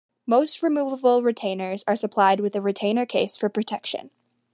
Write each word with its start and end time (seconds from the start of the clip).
Most 0.25 0.63
removable 0.63 1.21
retainers 1.21 1.83
are 1.87 1.95
supplied 1.95 2.39
with 2.39 2.55
a 2.55 2.59
retainer 2.61 3.05
case 3.05 3.37
for 3.37 3.49
protection. 3.49 4.09